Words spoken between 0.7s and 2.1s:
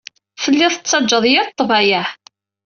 tettajjad yir ḍḍbayeɛ.